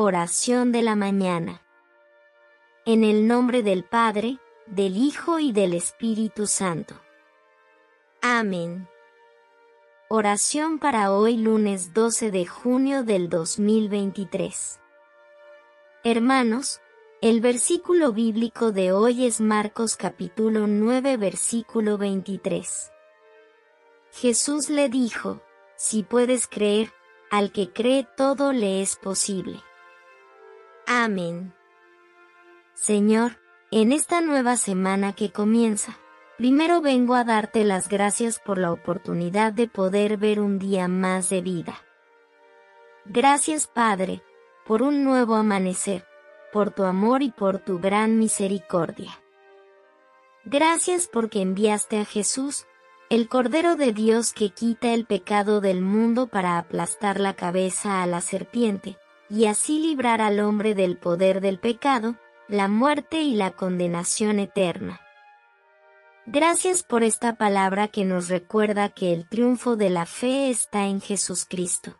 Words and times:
Oración 0.00 0.70
de 0.70 0.82
la 0.82 0.94
mañana. 0.94 1.60
En 2.86 3.02
el 3.02 3.26
nombre 3.26 3.64
del 3.64 3.82
Padre, 3.82 4.38
del 4.66 4.96
Hijo 4.96 5.40
y 5.40 5.50
del 5.50 5.74
Espíritu 5.74 6.46
Santo. 6.46 6.94
Amén. 8.22 8.88
Oración 10.08 10.78
para 10.78 11.10
hoy 11.10 11.36
lunes 11.36 11.94
12 11.94 12.30
de 12.30 12.46
junio 12.46 13.02
del 13.02 13.28
2023. 13.28 14.78
Hermanos, 16.04 16.80
el 17.20 17.40
versículo 17.40 18.12
bíblico 18.12 18.70
de 18.70 18.92
hoy 18.92 19.26
es 19.26 19.40
Marcos 19.40 19.96
capítulo 19.96 20.68
9 20.68 21.16
versículo 21.16 21.98
23. 21.98 22.92
Jesús 24.12 24.70
le 24.70 24.90
dijo, 24.90 25.42
si 25.74 26.04
puedes 26.04 26.46
creer, 26.46 26.92
al 27.32 27.50
que 27.50 27.72
cree 27.72 28.06
todo 28.16 28.52
le 28.52 28.80
es 28.80 28.94
posible. 28.94 29.60
Amén. 30.90 31.52
Señor, 32.72 33.32
en 33.70 33.92
esta 33.92 34.22
nueva 34.22 34.56
semana 34.56 35.12
que 35.12 35.30
comienza, 35.30 35.98
primero 36.38 36.80
vengo 36.80 37.14
a 37.14 37.24
darte 37.24 37.62
las 37.64 37.90
gracias 37.90 38.38
por 38.38 38.56
la 38.56 38.72
oportunidad 38.72 39.52
de 39.52 39.68
poder 39.68 40.16
ver 40.16 40.40
un 40.40 40.58
día 40.58 40.88
más 40.88 41.28
de 41.28 41.42
vida. 41.42 41.74
Gracias 43.04 43.66
Padre, 43.66 44.22
por 44.64 44.80
un 44.80 45.04
nuevo 45.04 45.34
amanecer, 45.34 46.06
por 46.54 46.70
tu 46.70 46.84
amor 46.84 47.22
y 47.22 47.32
por 47.32 47.58
tu 47.58 47.78
gran 47.78 48.18
misericordia. 48.18 49.10
Gracias 50.46 51.06
porque 51.06 51.42
enviaste 51.42 52.00
a 52.00 52.06
Jesús, 52.06 52.64
el 53.10 53.28
Cordero 53.28 53.76
de 53.76 53.92
Dios 53.92 54.32
que 54.32 54.48
quita 54.48 54.94
el 54.94 55.04
pecado 55.04 55.60
del 55.60 55.82
mundo 55.82 56.28
para 56.28 56.56
aplastar 56.56 57.20
la 57.20 57.34
cabeza 57.34 58.02
a 58.02 58.06
la 58.06 58.22
serpiente, 58.22 58.96
y 59.30 59.46
así 59.46 59.78
librar 59.78 60.20
al 60.20 60.40
hombre 60.40 60.74
del 60.74 60.96
poder 60.96 61.40
del 61.40 61.58
pecado, 61.58 62.16
la 62.48 62.68
muerte 62.68 63.20
y 63.20 63.34
la 63.34 63.50
condenación 63.50 64.38
eterna. 64.38 65.00
Gracias 66.26 66.82
por 66.82 67.02
esta 67.04 67.36
palabra 67.36 67.88
que 67.88 68.04
nos 68.04 68.28
recuerda 68.28 68.88
que 68.88 69.12
el 69.12 69.28
triunfo 69.28 69.76
de 69.76 69.90
la 69.90 70.06
fe 70.06 70.50
está 70.50 70.86
en 70.86 71.00
Jesucristo, 71.00 71.96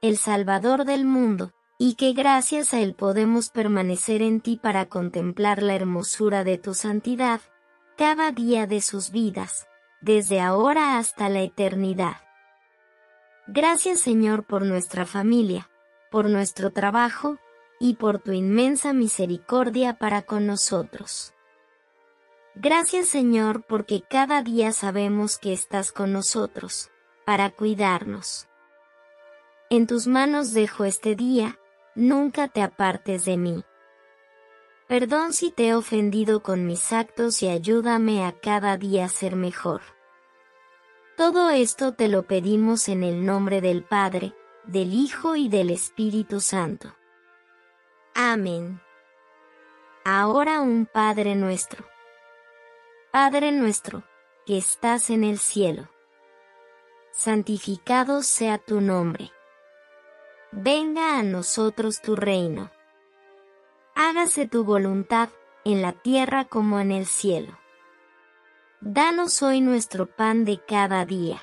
el 0.00 0.16
Salvador 0.16 0.84
del 0.84 1.04
mundo, 1.04 1.52
y 1.78 1.94
que 1.94 2.12
gracias 2.12 2.74
a 2.74 2.80
Él 2.80 2.94
podemos 2.94 3.48
permanecer 3.48 4.20
en 4.20 4.40
ti 4.40 4.56
para 4.62 4.86
contemplar 4.86 5.62
la 5.62 5.74
hermosura 5.74 6.44
de 6.44 6.58
tu 6.58 6.74
santidad, 6.74 7.40
cada 7.96 8.32
día 8.32 8.66
de 8.66 8.82
sus 8.82 9.10
vidas, 9.10 9.66
desde 10.02 10.40
ahora 10.40 10.98
hasta 10.98 11.28
la 11.28 11.40
eternidad. 11.40 12.16
Gracias 13.46 14.00
Señor 14.00 14.44
por 14.44 14.64
nuestra 14.64 15.06
familia, 15.06 15.69
por 16.10 16.28
nuestro 16.28 16.70
trabajo 16.70 17.38
y 17.78 17.94
por 17.94 18.18
tu 18.18 18.32
inmensa 18.32 18.92
misericordia 18.92 19.98
para 19.98 20.22
con 20.22 20.46
nosotros. 20.46 21.32
Gracias 22.54 23.08
Señor 23.08 23.64
porque 23.66 24.02
cada 24.02 24.42
día 24.42 24.72
sabemos 24.72 25.38
que 25.38 25.52
estás 25.52 25.92
con 25.92 26.12
nosotros, 26.12 26.90
para 27.24 27.50
cuidarnos. 27.50 28.48
En 29.70 29.86
tus 29.86 30.06
manos 30.08 30.52
dejo 30.52 30.84
este 30.84 31.14
día, 31.14 31.58
nunca 31.94 32.48
te 32.48 32.60
apartes 32.60 33.24
de 33.24 33.36
mí. 33.36 33.64
Perdón 34.88 35.32
si 35.32 35.52
te 35.52 35.68
he 35.68 35.74
ofendido 35.74 36.42
con 36.42 36.66
mis 36.66 36.92
actos 36.92 37.42
y 37.44 37.48
ayúdame 37.48 38.24
a 38.26 38.32
cada 38.32 38.76
día 38.76 39.08
ser 39.08 39.36
mejor. 39.36 39.80
Todo 41.16 41.50
esto 41.50 41.94
te 41.94 42.08
lo 42.08 42.24
pedimos 42.24 42.88
en 42.88 43.04
el 43.04 43.24
nombre 43.24 43.60
del 43.60 43.84
Padre, 43.84 44.34
del 44.64 44.92
Hijo 44.92 45.36
y 45.36 45.48
del 45.48 45.70
Espíritu 45.70 46.40
Santo. 46.40 46.94
Amén. 48.14 48.80
Ahora 50.04 50.60
un 50.60 50.86
Padre 50.86 51.34
nuestro. 51.34 51.84
Padre 53.10 53.52
nuestro, 53.52 54.04
que 54.46 54.58
estás 54.58 55.10
en 55.10 55.24
el 55.24 55.38
cielo. 55.38 55.88
Santificado 57.12 58.22
sea 58.22 58.58
tu 58.58 58.80
nombre. 58.80 59.32
Venga 60.52 61.18
a 61.18 61.22
nosotros 61.22 62.00
tu 62.00 62.14
reino. 62.16 62.70
Hágase 63.94 64.46
tu 64.46 64.64
voluntad, 64.64 65.28
en 65.64 65.82
la 65.82 65.92
tierra 65.92 66.46
como 66.46 66.80
en 66.80 66.90
el 66.90 67.06
cielo. 67.06 67.58
Danos 68.80 69.42
hoy 69.42 69.60
nuestro 69.60 70.06
pan 70.06 70.46
de 70.46 70.58
cada 70.64 71.04
día 71.04 71.42